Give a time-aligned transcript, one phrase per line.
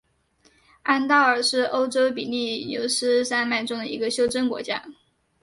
[0.81, 4.83] 安道尔是欧洲比利牛斯山脉中的一个袖珍国家。